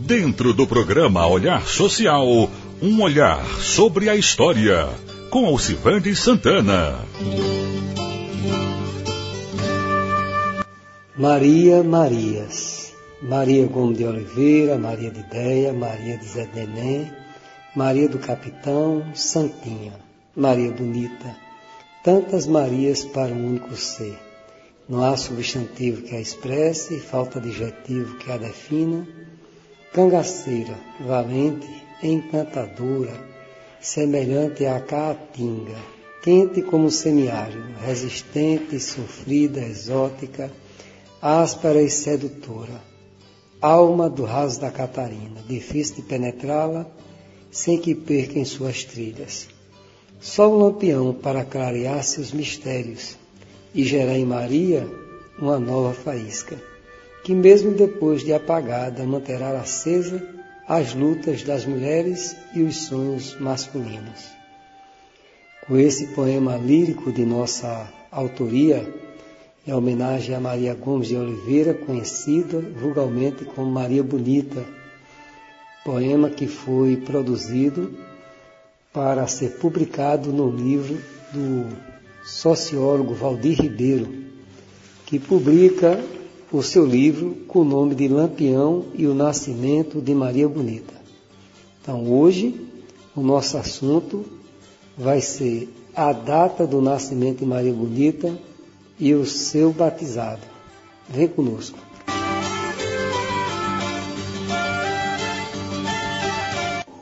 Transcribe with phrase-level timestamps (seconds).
[0.00, 2.48] Dentro do programa Olhar Social,
[2.80, 4.88] um olhar sobre a história,
[5.28, 7.00] com Alcivande Santana.
[11.16, 17.10] Maria Marias, Maria Gomes de Oliveira, Maria de Ideia, Maria de Zé Neném,
[17.74, 19.94] Maria do Capitão, Santinha,
[20.36, 21.34] Maria Bonita,
[22.04, 24.33] tantas Marias para um único ser.
[24.86, 29.08] Não há substantivo que a expresse, falta adjetivo que a defina.
[29.94, 31.66] Cangaceira, valente,
[32.02, 33.18] encantadora,
[33.80, 35.76] semelhante à caatinga,
[36.22, 40.52] quente como semiárido, resistente, sofrida, exótica,
[41.22, 42.82] áspera e sedutora,
[43.62, 46.86] alma do raso da Catarina, difícil de penetrá-la,
[47.50, 49.48] sem que perca em suas trilhas.
[50.20, 53.16] Só o lampião para clarear seus mistérios
[53.74, 54.86] e gerar em Maria
[55.38, 56.56] uma nova faísca,
[57.24, 60.22] que mesmo depois de apagada manterá acesa
[60.66, 64.32] as lutas das mulheres e os sonhos masculinos.
[65.66, 68.86] Com esse poema lírico de nossa autoria,
[69.66, 74.62] em homenagem a Maria Gomes de Oliveira, conhecida vulgarmente como Maria Bonita,
[75.84, 77.92] poema que foi produzido
[78.92, 80.98] para ser publicado no livro
[81.32, 81.93] do
[82.24, 84.08] sociólogo Valdir Ribeiro,
[85.04, 86.02] que publica
[86.50, 90.94] o seu livro com o nome de Lampião e o Nascimento de Maria Bonita.
[91.82, 92.58] Então, hoje,
[93.14, 94.24] o nosso assunto
[94.96, 98.36] vai ser a data do nascimento de Maria Bonita
[98.98, 100.42] e o seu batizado.
[101.08, 101.78] Vem conosco.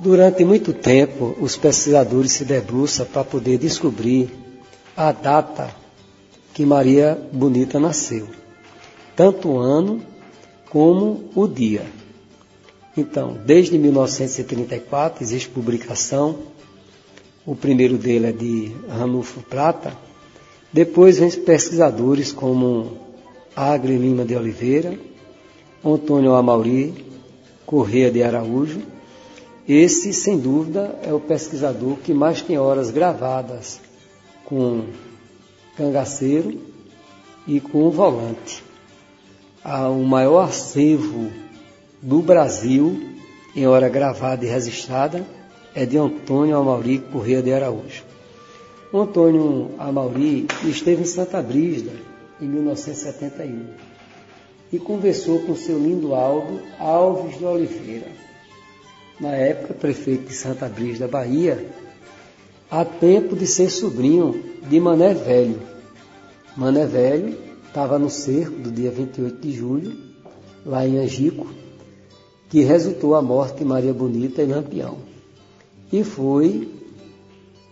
[0.00, 4.41] Durante muito tempo, os pesquisadores se debruçam para poder descobrir
[4.96, 5.74] a data
[6.52, 8.28] que Maria Bonita nasceu,
[9.16, 10.02] tanto o ano
[10.68, 11.84] como o dia.
[12.96, 16.40] Então, desde 1934 existe publicação,
[17.46, 19.96] o primeiro dele é de Ranulfo Prata,
[20.72, 22.98] depois vem pesquisadores como
[23.56, 24.98] Agri Lima de Oliveira,
[25.84, 27.12] Antônio Amauri,
[27.66, 28.80] Correia de Araújo.
[29.68, 33.80] Esse, sem dúvida, é o pesquisador que mais tem horas gravadas
[34.44, 34.86] com
[35.76, 36.60] cangaceiro
[37.46, 38.62] e com volante.
[39.64, 41.30] o maior acervo
[42.00, 43.12] do Brasil
[43.54, 45.24] em hora gravada e registrada
[45.74, 48.04] é de Antônio Amauri Correia de Araújo.
[48.92, 51.92] O Antônio Amauri esteve em Santa Brígida
[52.40, 53.66] em 1971
[54.72, 58.08] e conversou com seu lindo Aldo Alves de Oliveira,
[59.20, 61.64] na época prefeito de Santa Brígida, Bahia,
[62.72, 65.60] há tempo de ser sobrinho de Mané Velho.
[66.56, 69.92] Mané Velho estava no cerco do dia 28 de julho,
[70.64, 71.46] lá em Angico,
[72.48, 74.96] que resultou a morte de Maria Bonita e Lampião.
[75.92, 76.66] E foi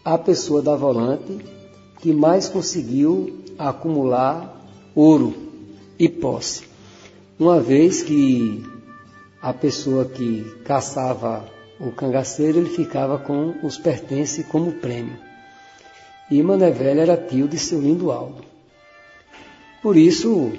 [0.05, 1.39] a pessoa da volante
[2.03, 5.35] que mais conseguiu acumular ouro
[5.99, 6.65] e posse.
[7.39, 8.63] Uma vez que
[9.41, 11.47] a pessoa que caçava
[11.81, 15.19] o cangaceiro, ele ficava com os pertences como prêmio.
[16.31, 18.45] E Mané era tio de seu lindo Aldo.
[19.83, 20.53] Por isso,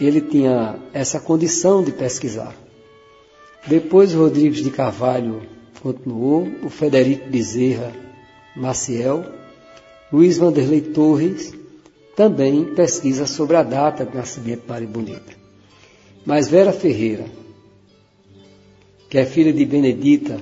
[0.00, 2.54] ele tinha essa condição de pesquisar.
[3.66, 5.42] Depois, Rodrigues de Carvalho
[5.80, 7.92] continuou, o Federico Bezerra
[8.56, 9.24] Maciel,
[10.12, 11.54] Luiz Vanderlei Torres
[12.16, 15.32] também pesquisa sobre a data do nascimento de Maria Bonita.
[16.26, 17.24] Mas Vera Ferreira,
[19.12, 20.40] que é filha de Benedita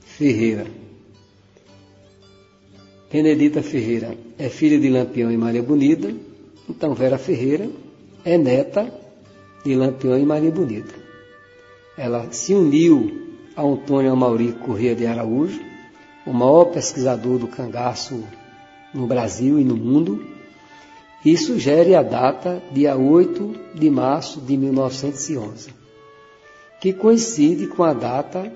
[0.00, 0.66] Ferreira,
[3.12, 6.10] Benedita Ferreira é filha de Lampião e Maria Bonita,
[6.66, 7.68] então Vera Ferreira
[8.24, 8.90] é neta
[9.62, 10.94] de Lampião e Maria Bonita.
[11.94, 15.60] Ela se uniu a Antônio Amauri Corrêa de Araújo,
[16.26, 18.24] o maior pesquisador do cangaço
[18.94, 20.24] no Brasil e no mundo,
[21.22, 25.79] e sugere a data dia 8 de março de 1911,
[26.80, 28.50] que coincide com a data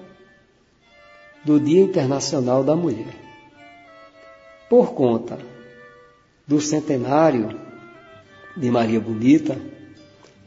[1.44, 3.14] do Dia Internacional da Mulher.
[4.68, 5.38] Por conta
[6.46, 7.60] do centenário
[8.56, 9.60] de Maria Bonita,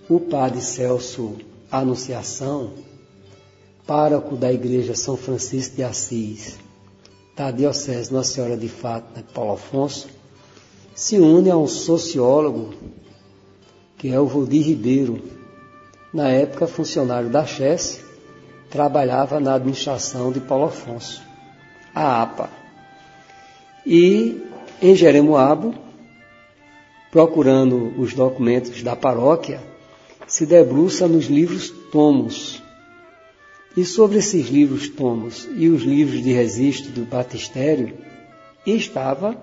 [0.09, 1.35] o padre Celso
[1.71, 2.71] Anunciação,
[3.85, 6.57] pároco da Igreja São Francisco de Assis,
[7.35, 10.07] da Diocese Nossa Senhora de Fátima, Paulo Afonso,
[10.95, 12.73] se une a um sociólogo,
[13.97, 15.21] que é o Valdir Ribeiro,
[16.13, 18.01] na época funcionário da Chesse,
[18.69, 21.21] trabalhava na administração de Paulo Afonso,
[21.93, 22.49] a APA.
[23.85, 24.41] E
[24.81, 25.73] em Jeremoabo,
[27.11, 29.61] procurando os documentos da paróquia,
[30.27, 32.61] se debruça nos livros tomos.
[33.75, 37.97] E sobre esses livros tomos e os livros de registro do batistério
[38.65, 39.37] estava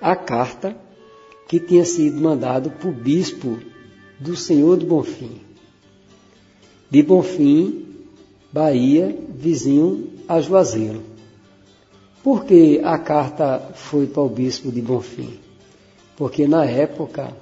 [0.00, 0.76] a carta
[1.46, 3.58] que tinha sido mandado por bispo
[4.18, 5.43] do Senhor do Bonfim.
[6.90, 7.86] De Bonfim,
[8.52, 11.02] Bahia, vizinho a Juazeiro.
[12.22, 15.38] Por que a carta foi para o bispo de Bonfim?
[16.16, 17.36] Porque na época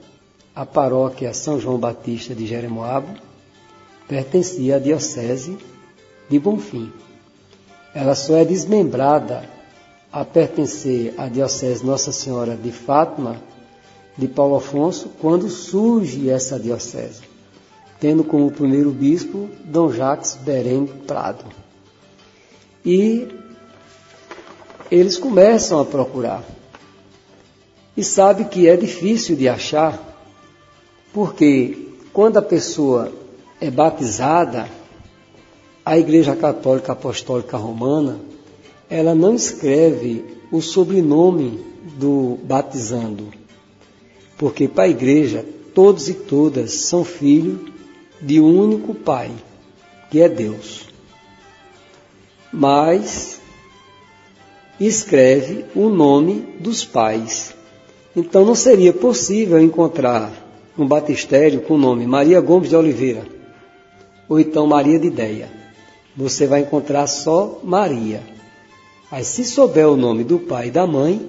[0.55, 3.15] a paróquia São João Batista de Jeremoabo
[4.09, 5.57] pertencia à diocese
[6.29, 6.93] de Bonfim.
[7.95, 9.49] Ela só é desmembrada
[10.13, 13.41] a pertencer à diocese Nossa Senhora de Fátima
[14.17, 17.23] de Paulo Afonso quando surge essa diocese,
[18.03, 21.45] tendo como primeiro bispo Dom Jacques Beren Prado.
[22.85, 23.29] E
[24.91, 26.43] eles começam a procurar.
[27.97, 30.19] E sabe que é difícil de achar,
[31.13, 33.13] porque quando a pessoa
[33.61, 34.69] é batizada,
[35.87, 38.19] a Igreja Católica Apostólica Romana,
[38.91, 41.65] ela não escreve o sobrenome
[41.97, 43.29] do batizando,
[44.37, 47.72] porque para a igreja todos e todas são filhos
[48.23, 49.31] de um único Pai,
[50.09, 50.87] que é Deus.
[52.53, 53.41] Mas
[54.79, 57.55] escreve o nome dos pais.
[58.15, 60.33] Então não seria possível encontrar
[60.79, 63.27] um batistério com o nome Maria Gomes de Oliveira
[64.29, 65.51] ou então Maria de Ideia.
[66.17, 68.23] Você vai encontrar só Maria.
[69.11, 71.29] Aí se souber o nome do pai e da mãe,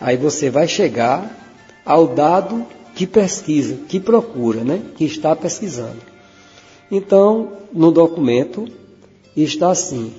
[0.00, 1.30] aí você vai chegar
[1.84, 4.82] ao dado que pesquisa, que procura, né?
[4.96, 6.13] que está pesquisando.
[6.96, 8.68] Então, no documento
[9.36, 10.12] está assim: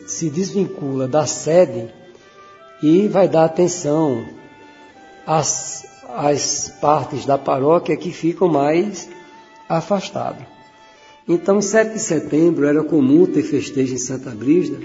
[0.07, 1.89] se desvincula da sede
[2.81, 4.25] e vai dar atenção
[5.25, 5.85] às,
[6.15, 9.09] às partes da paróquia que ficam mais
[9.67, 10.52] afastadas.
[11.27, 14.79] Então, em 7 de setembro era comum ter festejo em Santa Brígida,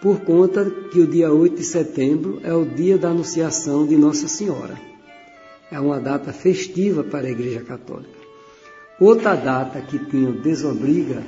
[0.00, 4.28] por conta que o dia 8 de setembro é o dia da Anunciação de Nossa
[4.28, 4.78] Senhora.
[5.72, 8.24] É uma data festiva para a Igreja Católica.
[9.00, 11.24] Outra data que tinha desobriga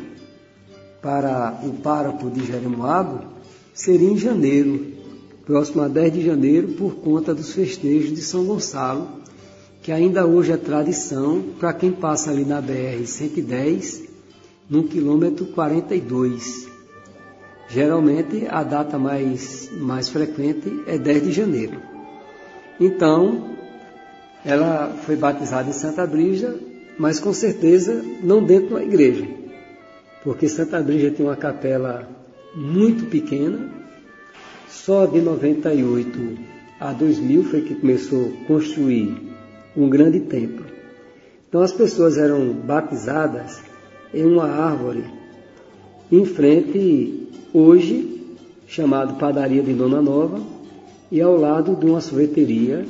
[1.02, 3.24] para o pároco de Jeremoabo
[3.74, 4.92] seria em janeiro,
[5.44, 9.08] próximo a 10 de janeiro, por conta dos festejos de São Gonçalo,
[9.82, 14.06] que ainda hoje é tradição para quem passa ali na BR-110
[14.68, 16.68] no quilômetro 42.
[17.68, 21.80] Geralmente a data mais, mais frequente é 10 de janeiro.
[22.78, 23.56] Então,
[24.44, 26.56] ela foi batizada em Santa Brígida,
[26.98, 29.26] mas com certeza não dentro da igreja,
[30.22, 32.08] porque Santa Brígida tem uma capela
[32.54, 33.70] muito pequena,
[34.68, 36.38] só de 98
[36.78, 39.16] a 2000 foi que começou a construir
[39.76, 40.64] um grande templo.
[41.48, 43.60] Então as pessoas eram batizadas
[44.12, 45.04] em uma árvore
[46.10, 48.36] em frente, hoje,
[48.68, 50.40] chamado Padaria de Dona Nova,
[51.10, 52.86] e ao lado de uma sorveteria,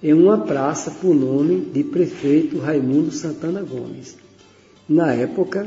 [0.00, 4.16] em uma praça por nome de prefeito Raimundo Santana Gomes.
[4.88, 5.66] Na época,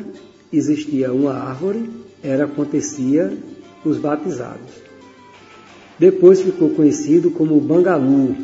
[0.52, 1.90] existia uma árvore,
[2.24, 3.38] era acontecia
[3.84, 4.72] os batizados.
[6.00, 8.38] Depois ficou conhecido como Bangalu,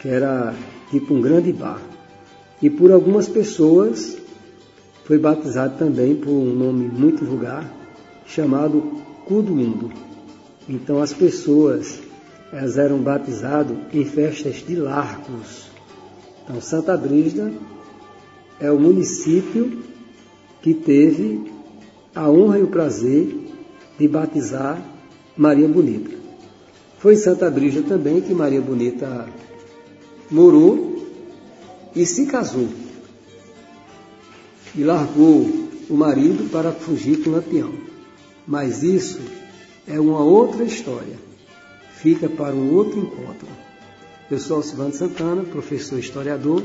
[0.00, 0.54] que era
[0.88, 1.82] tipo um grande bar.
[2.62, 4.21] E por algumas pessoas
[5.12, 7.70] foi batizado também por um nome muito vulgar,
[8.24, 8.80] chamado
[9.26, 9.92] Cuduindo.
[10.66, 12.00] Então as pessoas
[12.50, 15.68] elas eram batizadas em festas de largos.
[16.42, 17.52] Então Santa Brígida
[18.58, 19.82] é o município
[20.62, 21.52] que teve
[22.14, 23.36] a honra e o prazer
[23.98, 24.82] de batizar
[25.36, 26.16] Maria Bonita.
[27.00, 29.28] Foi em Santa Brígida também que Maria Bonita
[30.30, 31.06] morou
[31.94, 32.66] e se casou.
[34.74, 35.50] E largou
[35.88, 37.72] o marido para fugir com o Lampião.
[38.46, 39.20] Mas isso
[39.86, 41.16] é uma outra história.
[41.96, 43.46] Fica para um outro encontro.
[44.30, 46.64] Eu sou Alcivando Santana, professor historiador.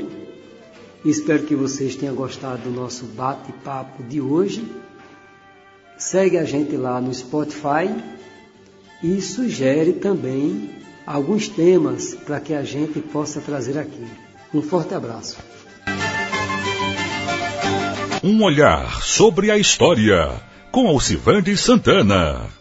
[1.04, 4.66] Espero que vocês tenham gostado do nosso bate-papo de hoje.
[5.96, 7.94] Segue a gente lá no Spotify
[9.02, 10.70] e sugere também
[11.06, 14.06] alguns temas para que a gente possa trazer aqui.
[14.52, 15.36] Um forte abraço.
[18.22, 20.32] Um olhar sobre a história
[20.72, 22.57] com Alcivande Santana.